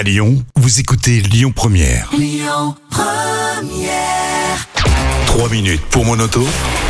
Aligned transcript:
À 0.00 0.02
Lyon, 0.02 0.42
vous 0.56 0.80
écoutez 0.80 1.20
Lyon 1.20 1.52
Première. 1.54 2.08
3 5.26 5.48
minutes 5.50 5.82
pour 5.90 6.06
mon 6.06 6.18
auto 6.20 6.42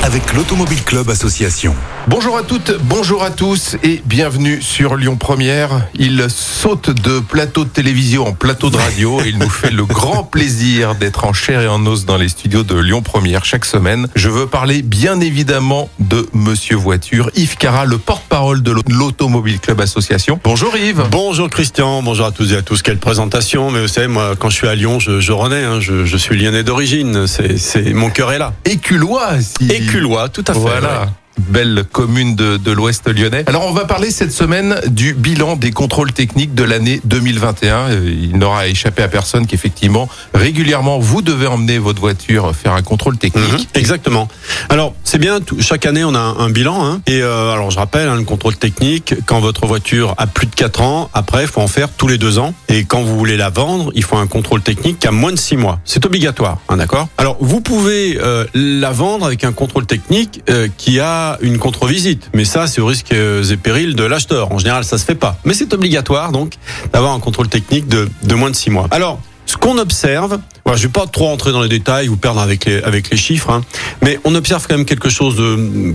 avec 0.05 0.33
l'Automobile 0.33 0.85
Club 0.85 1.11
Association. 1.11 1.75
Bonjour 2.11 2.37
à 2.37 2.43
toutes, 2.43 2.77
bonjour 2.83 3.23
à 3.23 3.31
tous 3.31 3.77
et 3.85 4.03
bienvenue 4.05 4.61
sur 4.61 4.97
Lyon 4.97 5.15
Première. 5.15 5.87
Il 5.95 6.27
saute 6.29 6.91
de 6.91 7.21
plateau 7.21 7.63
de 7.63 7.69
télévision 7.69 8.27
en 8.27 8.33
plateau 8.33 8.69
de 8.69 8.77
radio 8.77 9.21
et 9.21 9.29
il 9.29 9.39
nous 9.39 9.49
fait 9.49 9.71
le 9.71 9.85
grand 9.85 10.25
plaisir 10.25 10.97
d'être 10.97 11.25
en 11.25 11.33
chair 11.33 11.61
et 11.61 11.69
en 11.69 11.87
os 11.87 12.07
dans 12.07 12.17
les 12.17 12.29
studios 12.29 12.65
de 12.65 12.77
Lyon 12.77 13.01
Première 13.01 13.45
chaque 13.45 13.65
semaine. 13.65 14.09
Je 14.17 14.29
veux 14.29 14.49
parler 14.49 14.83
bien 14.83 15.21
évidemment 15.21 15.89
de 16.01 16.29
Monsieur 16.33 16.75
Voiture, 16.75 17.31
Yves 17.37 17.57
Cara, 17.57 17.85
le 17.85 17.97
porte-parole 17.99 18.65
de 18.65 18.75
l'Automobile 18.89 19.61
Club 19.61 19.81
Association. 19.81 20.41
Bonjour 20.43 20.77
Yves. 20.77 21.05
Bonjour 21.13 21.49
Christian, 21.49 22.03
bonjour 22.03 22.27
à 22.27 22.33
tous 22.33 22.53
et 22.53 22.57
à 22.57 22.63
tous. 22.63 22.83
Quelle 22.83 22.99
présentation, 22.99 23.71
mais 23.71 23.83
vous 23.83 23.89
savez, 23.89 24.09
moi, 24.09 24.35
quand 24.37 24.51
je 24.51 24.57
suis 24.57 24.67
à 24.67 24.75
Lyon, 24.75 24.99
je, 24.99 25.21
je 25.21 25.31
renais, 25.31 25.63
hein. 25.63 25.79
je, 25.79 26.05
je 26.05 26.17
suis 26.17 26.37
lyonnais 26.37 26.65
d'origine, 26.65 27.29
c'est, 27.29 27.95
mon 27.95 28.11
cœur 28.11 28.33
est 28.33 28.39
là. 28.39 28.53
Éculois. 28.65 29.41
Si... 29.41 29.71
Éculois, 29.71 30.29
tout 30.29 30.45
à 30.49 30.55
fait. 30.55 30.59
Voilà. 30.59 31.03
ouais. 31.03 31.07
Belle 31.39 31.85
commune 31.91 32.37
de, 32.37 32.57
de 32.59 32.71
l'Ouest 32.71 33.09
lyonnais. 33.09 33.45
Alors 33.47 33.65
on 33.67 33.73
va 33.73 33.85
parler 33.85 34.11
cette 34.11 34.33
semaine 34.33 34.81
du 34.89 35.15
bilan 35.15 35.57
des 35.57 35.71
contrôles 35.71 36.13
techniques 36.13 36.55
de 36.55 36.65
l'année 36.65 37.01
2021. 37.05 37.77
Euh, 37.91 38.15
Il 38.23 38.37
n'aura 38.39 38.69
échappé 38.69 39.03
à 39.03 39.09
personne 39.09 39.47
qu'effectivement, 39.47 40.09
régulièrement, 40.35 40.99
vous 40.99 41.23
devez 41.23 41.47
emmener 41.47 41.79
votre 41.79 42.01
voiture 42.01 42.55
faire 42.55 42.75
un 42.75 42.83
contrôle 42.83 43.17
technique. 43.17 43.53
Mhm, 43.53 43.65
exactement. 43.75 44.29
Alors 44.69 44.95
c'est 45.05 45.19
bien. 45.19 45.39
chaque 45.61 45.87
année 45.87 46.05
on 46.05 46.15
a 46.15 46.19
un, 46.19 46.51
bilan. 46.51 46.85
Hein, 46.85 47.01
et 47.07 47.23
euh, 47.23 47.53
alors 47.53 47.71
je 47.71 47.79
rappelle 47.79 48.09
hein, 48.09 48.17
le 48.17 48.25
contrôle 48.25 48.57
technique. 48.57 49.15
Quand 49.27 49.41
votre 49.41 49.67
voiture 49.67 50.15
a 50.19 50.27
plus 50.27 50.47
de 50.47 50.55
4 50.55 50.81
ans, 50.83 51.11
après 51.15 51.43
il 51.43 51.49
faut 51.49 51.61
en 51.61 51.69
faire 51.69 51.89
tous 51.91 52.09
les 52.09 52.19
deux 52.19 52.39
ans. 52.39 52.55
Et 52.69 52.85
quand 52.85 53.03
vous 53.03 53.17
voulez 53.17 53.37
la 53.37 53.51
vendre, 53.51 53.91
il 53.95 54.05
faut 54.05 54.17
un 54.17 54.27
contrôle 54.27 54.63
technique 54.63 54.99
qui 54.99 55.09
a 55.09 55.13
moins 55.13 55.33
de 55.33 55.39
6 55.39 55.57
mois. 55.57 55.81
C'est 55.85 56.05
obligatoire. 56.05 56.59
Hein, 56.69 56.77
D'accord? 56.77 57.09
Alors 57.19 57.37
vous 57.41 57.61
pouvez 57.61 58.19
euh, 58.21 58.45
la 58.55 58.91
vendre 58.91 59.27
avec 59.27 59.45
un 59.45 59.53
contrôle 59.53 59.87
technique 59.87 60.43
euh, 60.51 60.69
qui 60.77 61.01
a 61.01 61.20
une 61.41 61.59
contre-visite. 61.59 62.31
Mais 62.35 62.45
ça 62.45 62.67
c'est 62.67 62.81
au 62.81 62.87
risque 62.87 63.13
euh, 63.13 63.43
et 63.45 63.57
péril 63.57 63.95
de 63.95 64.05
l'acheteur. 64.05 64.53
En 64.53 64.59
général 64.59 64.85
ça 64.85 64.99
se 64.99 65.05
fait 65.05 65.15
pas. 65.15 65.37
Mais 65.45 65.55
c'est 65.55 65.73
obligatoire 65.73 66.33
donc 66.33 66.55
d'avoir 66.93 67.13
un 67.13 67.21
contrôle 67.21 67.49
technique 67.49 67.89
de, 67.89 68.09
moins 68.35 68.51
de 68.51 68.57
6 68.57 68.71
mois. 68.71 68.89
Alors 68.91 69.21
ce 69.47 69.57
qu'on 69.57 69.79
observe, 69.79 70.39
je 70.75 70.83
vais 70.83 70.89
pas 70.89 71.07
trop 71.07 71.29
entrer 71.29 71.51
dans 71.51 71.61
les 71.61 71.69
détails, 71.69 72.07
vous 72.07 72.17
perdre 72.17 72.41
avec 72.41 72.65
les 72.65 73.17
chiffres, 73.17 73.51
hein, 73.51 73.63
mais 74.01 74.21
on 74.23 74.37
observe 74.37 74.65
quand 74.69 74.77
même 74.77 74.87
quelque 74.87 75.09
chose 75.09 75.43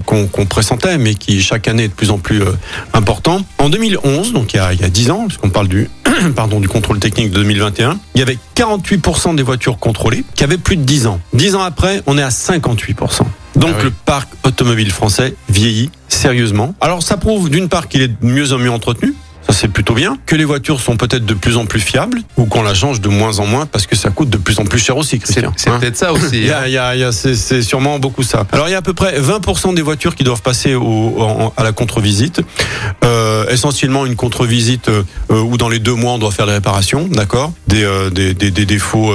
qu'on 0.06 0.45
pressentait, 0.45 0.98
mais 0.98 1.16
qui 1.16 1.42
chaque 1.42 1.70
année 1.70 1.86
est 1.86 1.88
de 1.88 1.94
plus 1.94 2.12
en 2.12 2.17
plus 2.17 2.42
euh, 2.42 2.52
important. 2.94 3.39
En 3.58 3.70
2011, 3.70 4.34
donc 4.34 4.54
il 4.54 4.58
y 4.58 4.60
a, 4.60 4.73
il 4.73 4.82
y 4.82 4.84
a 4.84 4.89
10 4.89 5.12
ans, 5.12 5.26
puisqu'on 5.28 5.52
parle 5.52 5.70
du 5.70 5.89
du 6.60 6.67
contrôle 6.67 7.00
technique 7.00 7.30
de 7.30 7.36
2021, 7.36 8.00
il 8.16 8.20
y 8.20 8.22
avait 8.22 8.38
48% 8.56 9.36
des 9.36 9.44
voitures 9.44 9.78
contrôlées 9.78 10.23
qui 10.36 10.44
avaient 10.44 10.58
plus 10.58 10.78
de 10.78 10.84
10 10.84 11.08
ans. 11.08 11.20
10 11.34 11.56
ans 11.56 11.62
après, 11.62 12.02
on 12.08 12.17
est 12.17 12.23
à 12.23 12.30
58%. 12.30 13.22
Donc 13.56 13.72
Ah 13.73 13.78
oui. 13.80 13.84
le 13.86 13.92
parc 14.06 14.30
automobile 14.44 14.92
français 14.92 15.34
vieillit 15.50 15.89
sérieusement. 16.08 16.75
Alors 16.81 17.03
ça 17.03 17.17
prouve 17.17 17.50
d'une 17.50 17.70
part 17.70 17.88
qu'il 17.88 18.02
est 18.02 18.08
de 18.09 18.16
mieux 18.22 18.52
en 18.53 18.58
mieux 18.58 18.72
entretenu, 18.72 19.14
ça 19.48 19.53
c'est 19.53 19.67
plutôt 19.67 19.94
bien. 19.94 20.17
Que 20.25 20.36
les 20.36 20.44
voitures 20.45 20.80
sont 20.81 20.98
peut-être 20.98 21.25
de 21.25 21.34
plus 21.34 21.56
en 21.58 21.66
plus 21.66 21.80
fiables 21.80 22.20
ou 22.38 22.45
qu'on 22.45 22.64
la 22.64 22.73
change 22.73 23.00
de 23.02 23.09
moins 23.09 23.39
en 23.39 23.45
moins 23.45 23.66
parce 23.66 23.86
que 23.88 23.95
ça 23.95 24.09
coûte 24.09 24.30
de 24.30 24.38
plus 24.38 24.59
en 24.59 24.66
plus 24.66 24.80
cher 24.80 24.98
aussi, 24.98 25.11
C'est 25.11 25.20
Christian. 25.20 25.53
c'est 25.56 25.70
Hein 25.70 25.80
peut-être 25.80 25.95
ça 25.98 26.11
aussi. 26.14 26.26
il 26.33 26.45
y 26.48 26.52
a, 26.52 26.67
il 26.67 26.73
y 26.73 26.78
a- 26.78 26.95
il 26.95 27.02
y 27.02 27.03
a- 27.03 27.11
c'est, 27.11 27.61
sûrement 27.61 27.98
beaucoup 28.00 28.23
ça. 28.23 28.45
Alors 28.52 28.67
il 28.67 28.72
y 28.72 28.76
a 28.76 28.80
à 28.80 28.81
peu 28.81 28.94
près 28.94 29.20
20% 29.20 29.73
des 29.73 29.81
voitures 29.81 30.16
qui 30.16 30.23
doivent 30.23 30.42
passer 30.42 30.73
au, 30.76 31.16
en- 31.22 31.53
à 31.56 31.64
la 31.64 31.72
contre-visite. 31.72 32.42
Euh, 33.03 33.45
essentiellement 33.50 34.06
une 34.06 34.16
contre-visite 34.16 34.89
euh, 34.89 35.03
euh, 35.31 35.39
où 35.42 35.58
dans 35.58 35.70
les 35.70 35.80
deux 35.80 35.94
mois 35.94 36.14
on 36.14 36.17
doit 36.17 36.31
faire 36.31 36.45
les 36.45 36.53
réparations, 36.53 37.08
d'accord? 37.11 37.53
Des, 37.67 37.83
euh, 37.83 38.09
des, 38.09 38.33
des, 38.33 38.52
des 38.52 38.66
défauts. 38.66 39.11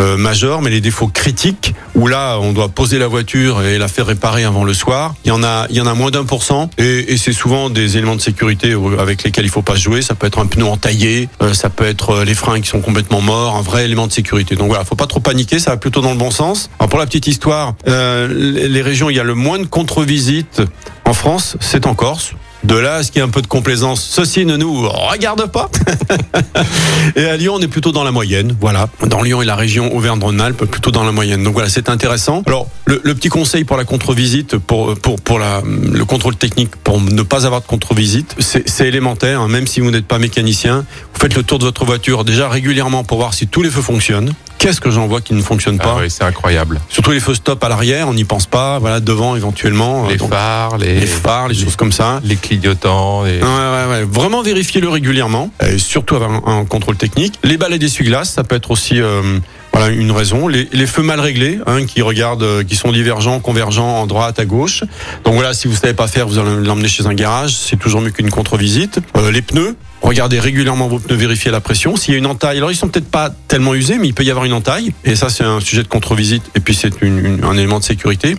Euh, 0.00 0.16
majeurs, 0.16 0.62
mais 0.62 0.70
les 0.70 0.80
défauts 0.80 1.06
critiques 1.06 1.74
où 1.94 2.08
là 2.08 2.38
on 2.40 2.52
doit 2.52 2.68
poser 2.68 2.98
la 2.98 3.06
voiture 3.06 3.62
et 3.62 3.78
la 3.78 3.86
faire 3.86 4.06
réparer 4.06 4.44
avant 4.44 4.64
le 4.64 4.74
soir. 4.74 5.14
Il 5.24 5.28
y 5.28 5.30
en 5.30 5.42
a, 5.42 5.66
il 5.70 5.76
y 5.76 5.80
en 5.80 5.86
a 5.86 5.94
moins 5.94 6.10
d'un 6.10 6.24
pour 6.24 6.42
cent 6.42 6.70
et, 6.78 7.12
et 7.12 7.16
c'est 7.16 7.32
souvent 7.32 7.70
des 7.70 7.96
éléments 7.96 8.16
de 8.16 8.20
sécurité 8.20 8.74
avec 8.98 9.22
lesquels 9.22 9.44
il 9.44 9.50
faut 9.50 9.62
pas 9.62 9.76
jouer. 9.76 10.02
Ça 10.02 10.14
peut 10.14 10.26
être 10.26 10.38
un 10.38 10.46
pneu 10.46 10.64
entaillé, 10.64 11.28
euh, 11.42 11.54
ça 11.54 11.70
peut 11.70 11.84
être 11.84 12.10
euh, 12.10 12.24
les 12.24 12.34
freins 12.34 12.60
qui 12.60 12.68
sont 12.68 12.80
complètement 12.80 13.20
morts, 13.20 13.56
un 13.56 13.62
vrai 13.62 13.84
élément 13.84 14.06
de 14.06 14.12
sécurité. 14.12 14.56
Donc 14.56 14.68
voilà, 14.68 14.84
faut 14.84 14.96
pas 14.96 15.06
trop 15.06 15.20
paniquer, 15.20 15.58
ça 15.58 15.70
va 15.70 15.76
plutôt 15.76 16.00
dans 16.00 16.12
le 16.12 16.18
bon 16.18 16.30
sens. 16.30 16.70
Alors 16.78 16.88
pour 16.88 16.98
la 16.98 17.06
petite 17.06 17.26
histoire, 17.26 17.74
euh, 17.86 18.26
les 18.28 18.68
les 18.68 18.82
régions 18.82 19.08
où 19.08 19.10
il 19.10 19.16
y 19.16 19.20
a 19.20 19.24
le 19.24 19.34
moins 19.34 19.58
de 19.58 19.66
contre-visites 19.66 20.62
en 21.04 21.12
France, 21.12 21.56
c'est 21.60 21.86
en 21.86 21.94
Corse. 21.94 22.32
De 22.64 22.76
là 22.76 23.02
ce 23.02 23.10
qu'il 23.10 23.20
y 23.20 23.24
ait 23.24 23.26
un 23.26 23.30
peu 23.30 23.40
de 23.42 23.46
complaisance, 23.46 24.02
ceci 24.02 24.44
ne 24.44 24.56
nous 24.56 24.86
regarde 24.88 25.46
pas. 25.50 25.70
Et 27.16 27.24
à 27.24 27.36
Lyon, 27.36 27.54
on 27.56 27.60
est 27.60 27.68
plutôt 27.68 27.90
dans 27.92 28.04
la 28.04 28.10
moyenne. 28.10 28.54
Voilà. 28.60 28.88
Dans 29.06 29.22
Lyon 29.22 29.40
et 29.42 29.46
la 29.46 29.56
région 29.56 29.94
Auvergne-Rhône-Alpes, 29.94 30.64
plutôt 30.66 30.90
dans 30.90 31.04
la 31.04 31.12
moyenne. 31.12 31.42
Donc 31.42 31.54
voilà, 31.54 31.68
c'est 31.68 31.88
intéressant. 31.88 32.42
Alors, 32.46 32.68
le, 32.84 32.98
petit 33.14 33.28
conseil 33.28 33.64
pour 33.64 33.76
la 33.76 33.84
contre-visite, 33.84 34.58
pour, 34.58 34.94
pour, 34.94 35.20
pour 35.20 35.38
le 35.38 36.04
contrôle 36.04 36.36
technique, 36.36 36.76
pour 36.76 37.00
ne 37.00 37.22
pas 37.22 37.46
avoir 37.46 37.62
de 37.62 37.66
contre-visite, 37.66 38.34
c'est 38.38 38.68
c'est 38.68 38.86
élémentaire. 38.88 39.40
hein. 39.40 39.48
Même 39.48 39.66
si 39.66 39.80
vous 39.80 39.90
n'êtes 39.90 40.06
pas 40.06 40.18
mécanicien, 40.18 40.84
vous 41.14 41.20
faites 41.20 41.34
le 41.34 41.42
tour 41.42 41.58
de 41.58 41.64
votre 41.64 41.84
voiture 41.84 42.24
déjà 42.24 42.48
régulièrement 42.48 43.04
pour 43.04 43.18
voir 43.18 43.34
si 43.34 43.46
tous 43.46 43.62
les 43.62 43.70
feux 43.70 43.82
fonctionnent. 43.82 44.32
Qu'est-ce 44.60 44.80
que 44.82 44.90
j'en 44.90 45.06
vois 45.06 45.22
qui 45.22 45.32
ne 45.32 45.40
fonctionne 45.40 45.78
Ah 45.80 45.84
pas 45.84 45.96
oui, 46.00 46.10
c'est 46.10 46.22
incroyable. 46.22 46.80
Surtout 46.90 47.12
les 47.12 47.18
feux 47.20 47.34
stop 47.34 47.64
à 47.64 47.70
l'arrière, 47.70 48.06
on 48.08 48.12
n'y 48.14 48.24
pense 48.24 48.44
pas. 48.44 48.78
Voilà, 48.78 49.00
devant 49.00 49.34
éventuellement. 49.34 50.06
Les 50.06 50.16
Donc, 50.18 50.28
phares, 50.28 50.76
les, 50.76 51.00
les 51.00 51.06
phares, 51.06 51.48
les 51.48 51.54
choses 51.54 51.76
comme 51.76 51.92
ça. 51.92 52.20
les 52.24 52.36
clignotants. 52.36 53.24
les- 53.24 53.40
Ouais, 53.40 53.46
ouais, 53.46 53.90
ouais. 53.90 54.04
Vraiment 54.04 54.42
vérifiez-le 54.42 54.88
régulièrement, 54.90 55.50
et 55.66 55.78
surtout 55.78 56.14
avoir 56.16 56.30
un, 56.46 56.58
un 56.60 56.64
contrôle 56.66 56.96
technique. 56.96 57.38
Les 57.42 57.56
balais 57.56 57.78
d'essuie-glace, 57.78 58.30
ça 58.34 58.44
peut 58.44 58.54
être 58.54 58.70
aussi 58.70 59.00
euh, 59.00 59.38
voilà 59.72 59.88
une 59.88 60.10
raison. 60.12 60.46
Les, 60.46 60.68
les 60.74 60.86
feux 60.86 61.02
mal 61.02 61.20
réglés, 61.20 61.58
hein, 61.66 61.86
qui 61.86 62.02
regardent, 62.02 62.42
euh, 62.42 62.62
qui 62.62 62.76
sont 62.76 62.92
divergents, 62.92 63.40
convergents 63.40 64.02
en 64.02 64.06
droite 64.06 64.38
à 64.38 64.44
gauche. 64.44 64.84
Donc 65.24 65.34
voilà, 65.36 65.54
si 65.54 65.68
vous 65.68 65.74
savez 65.74 65.94
pas 65.94 66.06
faire, 66.06 66.28
vous 66.28 66.38
allez 66.38 66.62
l'emmener 66.66 66.88
chez 66.88 67.06
un 67.06 67.14
garage. 67.14 67.54
C'est 67.56 67.76
toujours 67.78 68.02
mieux 68.02 68.10
qu'une 68.10 68.28
contre-visite. 68.30 69.00
Euh, 69.16 69.30
les 69.32 69.40
pneus. 69.40 69.74
Regardez 70.10 70.40
régulièrement 70.40 70.88
vos 70.88 70.98
pneus, 70.98 71.14
vérifiez 71.14 71.52
la 71.52 71.60
pression. 71.60 71.94
S'il 71.94 72.14
y 72.14 72.16
a 72.16 72.18
une 72.18 72.26
entaille, 72.26 72.56
alors 72.56 72.72
ils 72.72 72.76
sont 72.76 72.88
peut-être 72.88 73.08
pas 73.08 73.30
tellement 73.46 73.76
usés, 73.76 73.96
mais 73.96 74.08
il 74.08 74.12
peut 74.12 74.24
y 74.24 74.30
avoir 74.32 74.44
une 74.44 74.52
entaille. 74.52 74.92
Et 75.04 75.14
ça, 75.14 75.28
c'est 75.28 75.44
un 75.44 75.60
sujet 75.60 75.84
de 75.84 75.88
contre-visite. 75.88 76.42
Et 76.56 76.60
puis 76.60 76.74
c'est 76.74 76.90
un 77.04 77.56
élément 77.56 77.78
de 77.78 77.84
sécurité. 77.84 78.36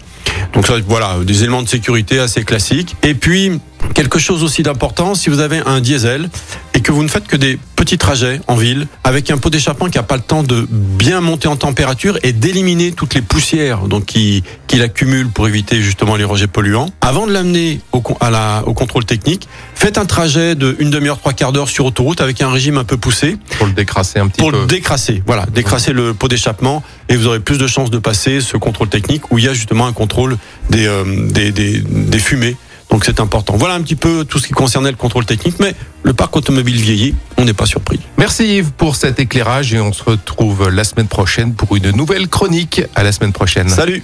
Donc 0.53 0.67
ça, 0.67 0.73
voilà, 0.85 1.19
des 1.23 1.43
éléments 1.43 1.61
de 1.61 1.69
sécurité 1.69 2.19
assez 2.19 2.43
classiques. 2.43 2.97
Et 3.03 3.13
puis 3.13 3.61
quelque 3.93 4.19
chose 4.19 4.43
aussi 4.43 4.63
d'important, 4.63 5.15
si 5.15 5.29
vous 5.29 5.39
avez 5.39 5.61
un 5.65 5.79
diesel 5.79 6.29
et 6.73 6.81
que 6.81 6.91
vous 6.91 7.03
ne 7.03 7.07
faites 7.07 7.27
que 7.27 7.35
des 7.35 7.57
petits 7.75 7.97
trajets 7.97 8.39
en 8.47 8.55
ville 8.55 8.87
avec 9.03 9.31
un 9.31 9.37
pot 9.37 9.49
d'échappement 9.49 9.87
qui 9.87 9.97
n'a 9.97 10.03
pas 10.03 10.15
le 10.15 10.21
temps 10.21 10.43
de 10.43 10.67
bien 10.69 11.19
monter 11.19 11.47
en 11.47 11.55
température 11.55 12.17
et 12.23 12.31
d'éliminer 12.31 12.91
toutes 12.91 13.15
les 13.15 13.21
poussières 13.21 13.87
donc 13.87 14.05
qui 14.05 14.43
qu'il 14.67 14.81
accumule 14.81 15.29
pour 15.29 15.47
éviter 15.47 15.81
justement 15.81 16.15
les 16.15 16.23
rejets 16.23 16.47
polluants. 16.47 16.89
Avant 17.01 17.25
de 17.25 17.31
l'amener 17.31 17.81
au, 17.91 17.97
au 17.97 18.73
contrôle 18.73 19.05
technique, 19.05 19.47
faites 19.75 19.97
un 19.97 20.05
trajet 20.05 20.55
de 20.55 20.75
une 20.79 20.91
demi-heure, 20.91 21.17
trois 21.17 21.33
quarts 21.33 21.51
d'heure 21.51 21.60
sur 21.69 21.85
autoroute 21.85 22.21
avec 22.21 22.41
un 22.41 22.49
régime 22.51 22.77
un 22.77 22.83
peu 22.83 22.97
poussé 22.97 23.37
Pour 23.57 23.67
le 23.67 23.73
décrasser 23.73 24.19
un 24.19 24.27
petit 24.27 24.39
pour 24.39 24.51
peu. 24.51 24.59
le 24.61 24.65
décrasser. 24.65 25.21
Voilà, 25.25 25.45
décrasser 25.45 25.93
le 25.93 26.13
pot 26.13 26.27
d'échappement 26.27 26.83
et 27.09 27.15
vous 27.15 27.27
aurez 27.27 27.39
plus 27.39 27.57
de 27.57 27.67
chances 27.67 27.89
de 27.91 27.99
passer 27.99 28.41
ce 28.41 28.57
contrôle 28.57 28.89
technique 28.89 29.31
où 29.31 29.37
il 29.37 29.45
y 29.45 29.47
a 29.47 29.53
justement 29.53 29.87
un 29.87 29.93
contrôle 29.93 30.37
des, 30.69 30.85
euh, 30.87 31.03
des, 31.29 31.51
des, 31.51 31.79
des 31.81 32.19
fumées. 32.19 32.55
Donc 32.89 33.05
c'est 33.05 33.21
important. 33.21 33.55
Voilà 33.55 33.75
un 33.75 33.81
petit 33.81 33.95
peu 33.95 34.25
tout 34.25 34.37
ce 34.37 34.47
qui 34.47 34.53
concernait 34.53 34.91
le 34.91 34.97
contrôle 34.97 35.25
technique, 35.25 35.55
mais 35.61 35.73
le 36.03 36.11
parc 36.13 36.35
automobile 36.35 36.75
vieillit, 36.75 37.15
on 37.37 37.45
n'est 37.45 37.53
pas 37.53 37.65
surpris. 37.65 38.01
Merci 38.17 38.57
Yves 38.57 38.71
pour 38.71 38.97
cet 38.97 39.17
éclairage 39.19 39.73
et 39.73 39.79
on 39.79 39.93
se 39.93 40.03
retrouve 40.03 40.67
la 40.69 40.83
semaine 40.83 41.07
prochaine 41.07 41.53
pour 41.53 41.73
une 41.77 41.91
nouvelle 41.91 42.27
chronique. 42.27 42.81
À 42.93 43.03
la 43.03 43.13
semaine 43.13 43.31
prochaine. 43.31 43.69
Salut 43.69 44.03